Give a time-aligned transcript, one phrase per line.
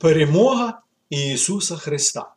[0.00, 2.34] Перемога Ісуса Христа.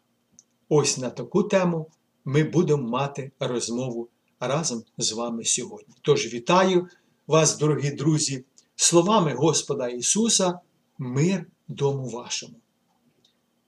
[0.70, 1.88] Ось на таку тему
[2.26, 4.10] ми будемо мати розмову
[4.40, 5.96] разом з вами сьогодні.
[6.02, 6.88] Тож вітаю
[7.28, 8.46] вас, дорогі друзі,
[8.76, 10.60] словами Господа Ісуса,
[10.98, 12.54] мир дому вашому.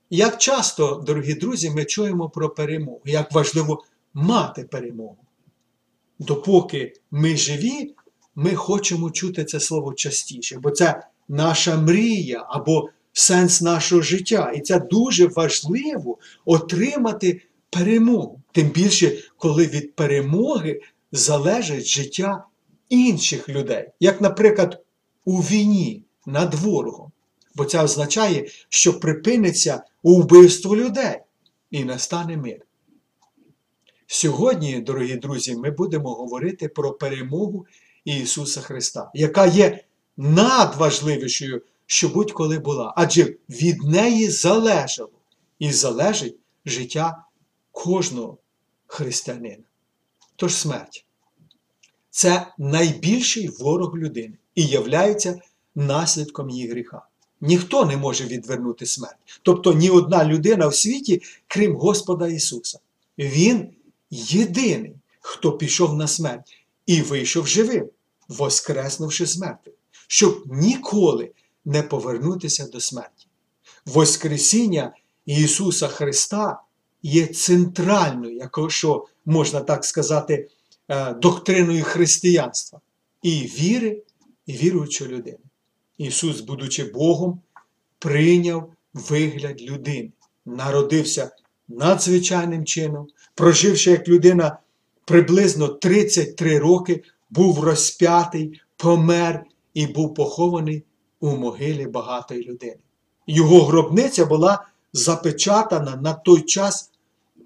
[0.10, 5.18] Як часто, дорогі друзі, ми чуємо про перемогу, як важливо мати перемогу.
[6.20, 7.96] Допоки ми живі,
[8.36, 14.52] ми хочемо чути це слово частіше, бо це наша мрія або сенс нашого життя.
[14.56, 18.42] І це дуже важливо отримати перемогу.
[18.52, 22.46] Тим більше, коли від перемоги залежить життя
[22.90, 24.84] інших людей, як, наприклад,
[25.26, 27.12] у війні над ворогом.
[27.56, 31.20] Бо це означає, що припиниться вбивство людей
[31.72, 32.58] і настане мир.
[34.08, 37.66] Сьогодні, дорогі друзі, ми будемо говорити про перемогу
[38.06, 39.84] Ісуса Христа, яка є
[40.18, 42.94] надважливішою, що будь-коли була.
[42.98, 45.10] Адже від неї залежало
[45.60, 47.24] і залежить життя
[47.72, 48.38] кожного
[48.88, 49.64] християнина.
[50.36, 51.06] Тож смерть
[52.10, 55.42] це найбільший ворог людини і являється
[55.76, 57.02] наслідком її гріха.
[57.42, 59.40] Ніхто не може відвернути смерть.
[59.42, 62.80] Тобто ні одна людина в світі, крім Господа Ісуса.
[63.18, 63.70] Він
[64.10, 67.90] єдиний, хто пішов на смерть і вийшов живим,
[68.28, 69.72] воскреснувши смерти,
[70.08, 71.32] щоб ніколи
[71.66, 73.28] не повернутися до смерті.
[73.86, 74.94] Воскресіння
[75.26, 76.60] Ісуса Христа
[77.04, 80.50] є центральною, якщо можна так сказати,
[81.22, 82.80] доктриною християнства
[83.22, 84.04] і віри,
[84.46, 85.38] і віруючої людини.
[85.98, 87.42] Ісус, будучи Богом,
[88.00, 90.12] прийняв вигляд людини,
[90.46, 91.32] народився
[91.68, 94.58] надзвичайним чином, проживши як людина
[95.06, 100.84] приблизно 33 роки, був розп'ятий, помер і був похований
[101.20, 102.78] у могилі багатої людини.
[103.28, 106.92] Його гробниця була запечатана на той час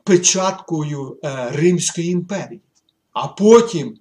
[0.04, 1.18] печаткою
[1.52, 2.62] Римської імперії.
[3.14, 3.98] А потім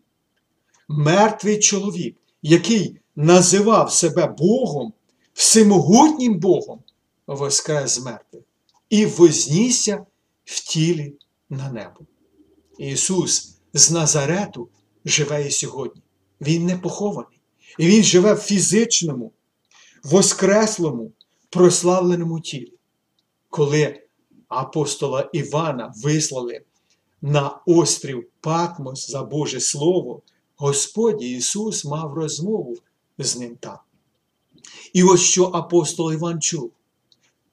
[0.88, 4.92] мертвий чоловік, який називав себе Богом,
[5.32, 6.80] всемогутнім Богом,
[7.26, 8.42] воскрес мертвих
[8.90, 10.06] і вознісся
[10.44, 11.14] в тілі
[11.50, 12.00] на небо.
[12.78, 14.68] Ісус з Назарету
[15.04, 16.02] живе і сьогодні.
[16.40, 17.40] Він не похований.
[17.78, 19.32] І Він живе в фізичному,
[20.04, 21.12] воскреслому,
[21.50, 22.72] прославленому тілі.
[23.50, 24.02] Коли
[24.48, 26.60] апостола Івана вислали
[27.22, 30.22] на острів Патмос за Боже Слово,
[30.56, 32.76] Господь Ісус мав розмову
[33.18, 33.78] з ним там.
[34.92, 36.72] І ось що апостол Іван чув: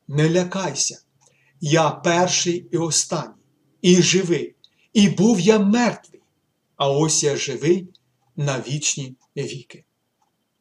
[0.08, 1.02] не лякайся,
[1.62, 3.34] я перший і останній,
[3.82, 4.56] і живий,
[4.94, 6.22] і був я мертвий,
[6.76, 7.88] а ось я живий
[8.36, 9.86] на вічні віки.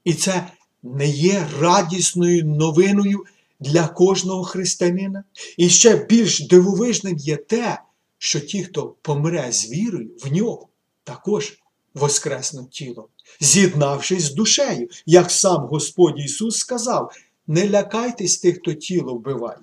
[0.04, 0.50] І це
[0.84, 3.24] не є радісною новиною
[3.60, 5.24] для кожного християнина.
[5.56, 7.80] І ще більш дивовижним є те,
[8.18, 10.68] що ті, хто помре з вірою в нього,
[11.04, 11.58] також
[11.94, 13.06] воскреснуть тілом,
[13.40, 17.12] з'єднавшись з душею, як сам Господь Ісус сказав:
[17.46, 19.58] не лякайтесь тих, хто тіло вбиває,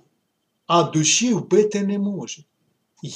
[0.68, 2.44] а душі вбити не може.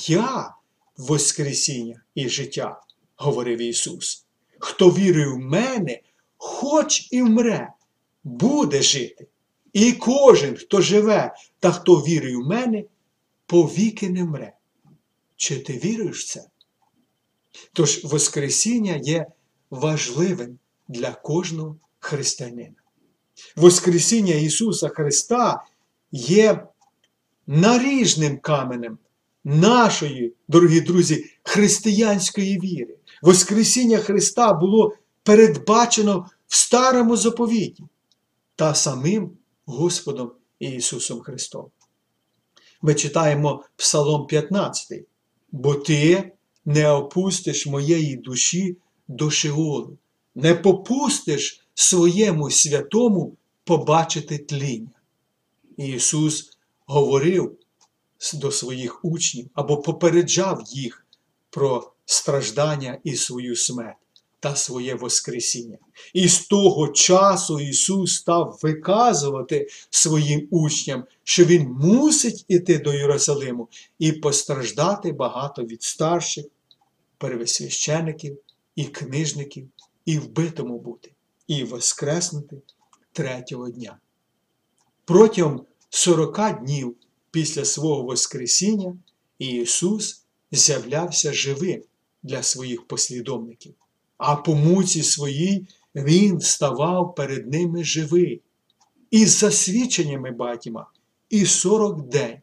[0.07, 0.55] Я
[0.97, 2.81] Воскресіння і життя,
[3.15, 4.25] говорив Ісус.
[4.59, 6.01] Хто вірує в мене,
[6.37, 7.69] хоч і вмре,
[8.25, 9.27] буде жити.
[9.73, 12.83] І кожен, хто живе та хто вірує в мене,
[13.45, 14.53] повіки не мре.
[15.35, 16.43] Чи ти віруєш в це?
[17.73, 19.25] Тож Воскресіння є
[19.69, 22.75] важливим для кожного християнина.
[23.55, 25.63] Воскресіння Ісуса Христа
[26.11, 26.67] є
[27.47, 28.97] наріжним каменем
[29.43, 32.95] нашої, дорогі друзі, християнської віри.
[33.21, 37.83] Воскресіння Христа було передбачено в старому заповіті
[38.55, 39.31] та самим
[39.65, 41.65] Господом Ісусом Христом.
[42.81, 45.05] Ми читаємо Псалом 15,
[45.51, 46.31] бо Ти
[46.65, 49.97] не опустиш моєї душі до Шеолу,
[50.35, 54.89] не попустиш своєму святому побачити тління.
[55.77, 57.57] Ісус говорив
[58.33, 61.05] до своїх учнів або попереджав їх
[61.49, 64.04] про страждання і свою смерть
[64.45, 65.77] та своє Воскресіння.
[66.13, 73.69] І з того часу Ісус став виказувати своїм учням, що Він мусить іти до Єрусалиму
[73.99, 76.45] і постраждати багато від старших,
[77.17, 78.37] первосвящеників
[78.75, 79.67] і книжників,
[80.05, 81.11] і вбитому бути,
[81.47, 82.61] і воскреснути
[83.11, 83.97] третього дня.
[85.05, 86.95] Протягом 40 днів
[87.31, 88.97] після свого Воскресіння
[89.39, 91.81] Ісус з'являвся живим
[92.23, 93.73] для своїх послідовників,
[94.17, 98.41] а по муці своїй Він ставав перед ними живий.
[99.11, 100.87] І з засвідченнями батьма
[101.29, 102.37] і сорок день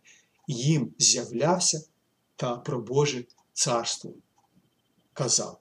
[0.49, 1.85] їм з'являвся
[2.37, 4.11] та про Боже царство
[5.13, 5.61] казав.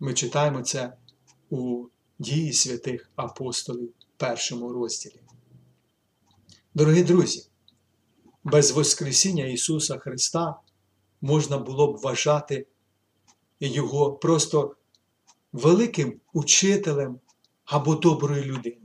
[0.00, 0.92] Ми читаємо це
[1.50, 1.86] у
[2.18, 5.20] дії святих апостолів першому розділі.
[6.74, 7.46] Дорогі друзі,
[8.44, 10.54] без Воскресіння Ісуса Христа
[11.20, 12.66] можна було б вважати
[13.60, 14.76] Його просто
[15.52, 17.18] великим учителем
[17.64, 18.76] або доброю людиною.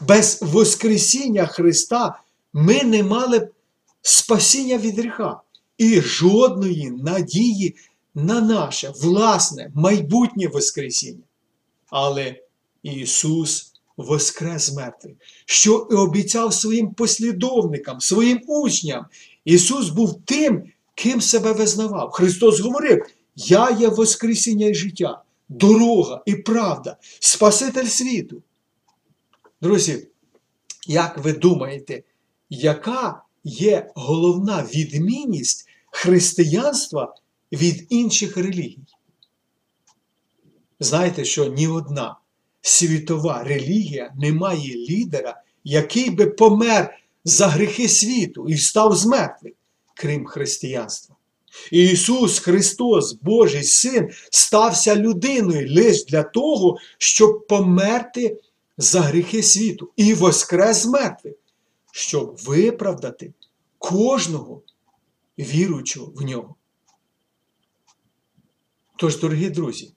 [0.00, 2.20] Без Воскресіння Христа
[2.52, 3.50] ми не мали б
[4.02, 5.40] спасіння від гріха
[5.78, 7.76] і жодної надії
[8.14, 11.24] на наше власне майбутнє Воскресіння.
[11.90, 12.34] Але
[12.82, 14.78] Ісус воскрес з
[15.46, 19.06] що і обіцяв своїм послідовникам, своїм учням.
[19.44, 20.62] Ісус був тим,
[20.94, 22.10] ким себе визнавав.
[22.10, 23.06] Христос говорив:
[23.36, 28.42] Я є Воскресіння і життя, дорога і правда, Спаситель світу.
[29.60, 30.08] Друзі,
[30.86, 32.02] як ви думаєте,
[32.50, 37.14] яка є головна відмінність християнства
[37.52, 38.78] від інших релігій?
[40.80, 42.16] Знаєте, що ні одна
[42.60, 49.52] світова релігія не має лідера, який би помер за гріхи світу і встав з мертвих,
[49.94, 51.11] крім християнства.
[51.70, 58.40] Ісус Христос, Божий Син, стався людиною лише для того, щоб померти
[58.78, 61.34] за гріхи світу і воскрес з мертвих,
[61.92, 63.32] щоб виправдати
[63.78, 64.62] кожного
[65.38, 66.54] віруючого в нього.
[68.96, 69.92] Тож, дорогі друзі,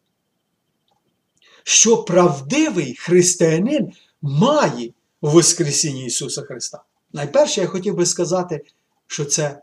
[1.64, 6.84] що правдивий християнин має у Воскресінні Ісуса Христа.
[7.14, 8.62] Найперше, я хотів би сказати,
[9.08, 9.62] що це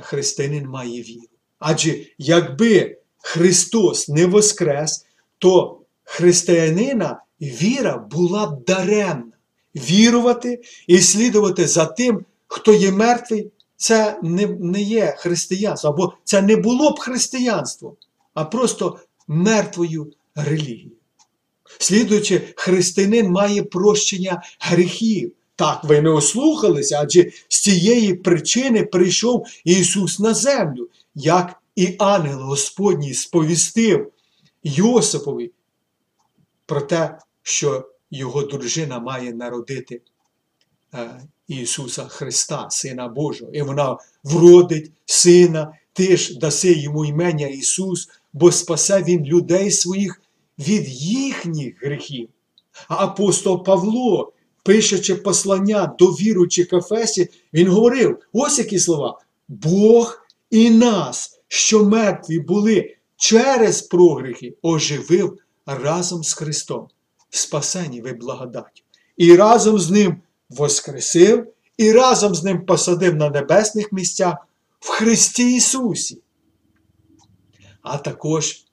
[0.00, 1.28] християнин має віру.
[1.58, 5.06] Адже якби Христос не воскрес,
[5.38, 9.32] то християнина віра була б даремна.
[9.74, 16.42] Вірувати і слідувати за тим, хто є мертвий, це не, не є християнство, або це
[16.42, 17.96] не було б християнством,
[18.34, 18.98] а просто
[19.28, 20.92] мертвою релігією.
[21.78, 25.32] Слідуючи, християнин має прощення гріхів.
[25.56, 32.40] Так, ви не ослухалися, адже з цієї причини прийшов Ісус на землю, як і ангел
[32.40, 34.12] Господній сповістив
[34.64, 35.50] Йосипові
[36.66, 40.00] про те, що його дружина має народити
[40.94, 43.50] е, Ісуса Христа, Сина Божого.
[43.52, 50.22] І вона вродить сина, ти ж даси йому імення Ісус, бо спасе Він людей своїх
[50.58, 52.28] від їхніх гріхів.
[52.88, 54.32] А апостол Павло,
[54.64, 62.38] пишучи послання до віруючих Ефесі, він говорив: ось які слова: Бог і нас, що мертві
[62.38, 66.88] були через прогріхи, оживив разом з Христом,
[67.30, 68.82] спасені ви благодаттю.
[69.16, 70.16] І разом з Ним
[70.48, 74.36] воскресив, і разом з Ним посадив на небесних місцях
[74.80, 76.18] в Христі Ісусі.
[77.82, 78.64] А також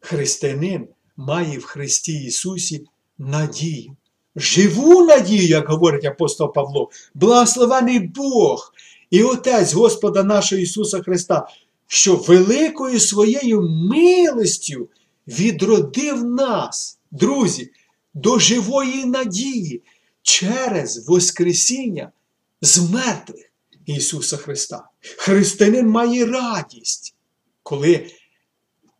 [0.00, 2.86] християнин має в Христі Ісусі
[3.18, 3.96] надію.
[4.36, 8.72] Живу надію, як говорить апостол Павло, благословений Бог
[9.10, 11.48] і Отець Господа нашого Ісуса Христа,
[11.86, 14.88] що великою своєю милостю
[15.26, 17.70] відродив нас, друзі,
[18.14, 19.82] до живої надії
[20.22, 22.12] через Воскресіння
[22.60, 23.52] з мертвих
[23.86, 24.88] Ісуса Христа.
[25.00, 27.14] Християнин має радість,
[27.62, 28.06] коли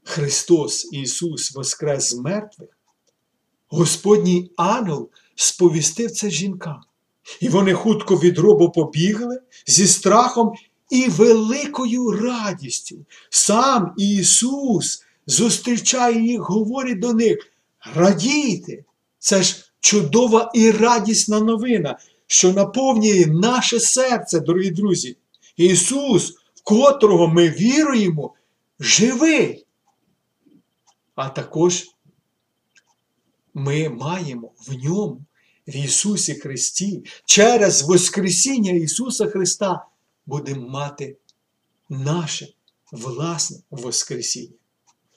[0.05, 2.69] Христос Ісус воскрес з мертвих,
[3.69, 6.81] Господній ангел сповістив це жінкам.
[7.41, 10.53] І вони хутко від гробу побігли зі страхом
[10.91, 12.97] і великою радістю.
[13.31, 17.53] Сам Ісус зустрічає їх, говорить до них:
[17.95, 18.85] радійте!
[19.19, 25.17] Це ж чудова і радісна новина, що наповнює наше серце, дорогі друзі.
[25.57, 28.35] Ісус, в котрого ми віруємо,
[28.81, 29.67] живий.
[31.15, 31.85] А також
[33.55, 35.21] ми маємо в ньому,
[35.69, 39.87] в Ісусі Христі, через Воскресіння Ісуса Христа
[40.27, 41.17] будемо мати
[41.89, 42.49] наше
[42.93, 44.57] власне Воскресіння.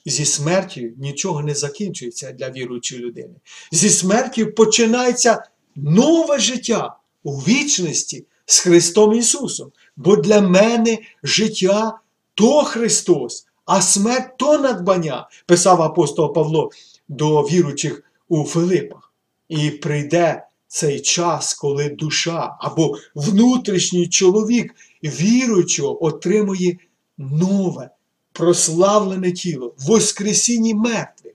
[0.05, 3.35] Зі смертю нічого не закінчується для віруючої людини.
[3.71, 5.43] Зі смертю починається
[5.75, 9.71] нове життя у вічності з Христом Ісусом.
[9.95, 11.99] Бо для мене життя
[12.35, 16.71] то Христос, а смерть то надбання, писав апостол Павло
[17.07, 19.13] до віруючих у Филипах.
[19.49, 26.77] І прийде цей час, коли душа або внутрішній чоловік віруючого отримує
[27.17, 27.89] нове,
[28.31, 31.33] прославлене тіло Воскресінні мертвих.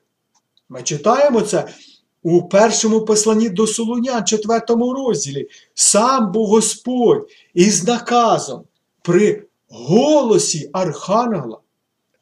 [0.68, 1.68] Ми читаємо це
[2.22, 8.64] у першому посланні до Солунян, 4 розділі, сам був Господь із наказом
[9.02, 11.60] при голосі Архангела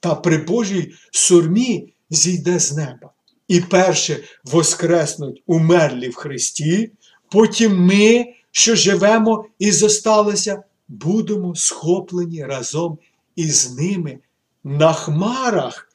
[0.00, 3.10] та при Божій сурмі зійде з неба.
[3.48, 6.90] І перше воскреснуть умерлі в Христі,
[7.30, 12.98] потім ми, що живемо і зосталися, будемо схоплені разом
[13.36, 14.18] із ними
[14.64, 15.88] на хмарах,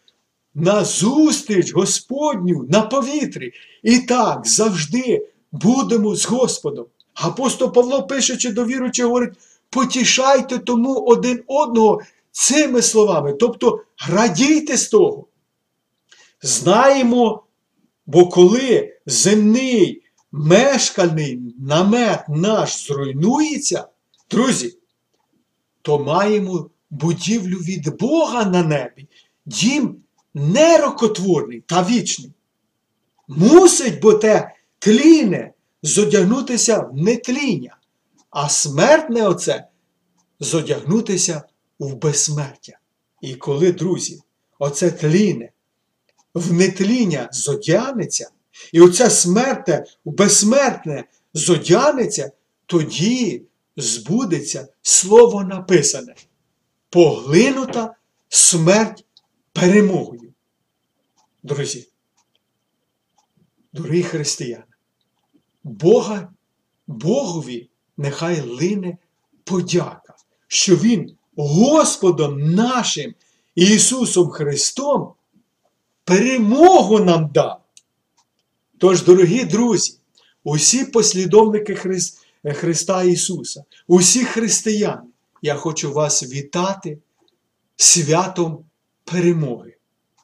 [0.56, 3.52] на зустріч Господню на повітрі.
[3.84, 6.86] І так завжди будемо з Господом.
[7.14, 9.34] Апостол Павло, пишучи до віруючих, говорить:
[9.70, 13.34] потішайте тому один одного цими словами.
[13.34, 15.26] Тобто радійте з того.
[16.44, 17.44] Знаємо,
[18.06, 23.88] бо коли земний мешкальний намет наш зруйнується,
[24.30, 24.78] друзі,
[25.82, 29.08] то маємо будівлю від Бога на небі,
[29.46, 29.96] дім
[30.34, 32.32] нерокотворний та вічний.
[33.28, 37.78] Мусить бо те тліне зодягнутися в нетління,
[38.30, 39.68] а смертне оце
[40.40, 41.44] зодягнутися
[41.80, 42.80] в безсмертя.
[43.22, 44.22] І коли, друзі,
[44.60, 45.50] оце тліне
[46.34, 48.30] в нетління зодягнеться,
[48.72, 52.32] і оце смертне безсмертне зодягнеться,
[52.66, 53.44] тоді
[53.78, 56.16] збудеться слово написане.
[56.90, 57.96] Поглинута
[58.30, 59.06] смерть
[59.54, 60.34] перемогою.
[61.44, 61.88] Друзі,
[63.74, 64.64] дорогі християни,
[65.64, 66.34] Бога,
[66.88, 68.98] Богові нехай лине
[69.44, 70.16] подяка,
[70.48, 73.14] що Він Господом нашим
[73.56, 75.14] Ісусом Христом
[76.04, 77.62] перемогу нам дав.
[78.78, 79.98] Тож, дорогі друзі,
[80.44, 82.20] усі послідовники Христ,
[82.54, 85.08] Христа Ісуса, усі християни,
[85.42, 86.98] я хочу вас вітати
[87.76, 88.66] святом
[89.04, 89.76] перемоги.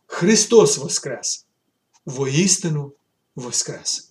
[0.06, 1.46] Христос Воскрес!
[2.06, 2.94] Воістину
[3.36, 4.09] Воскрес!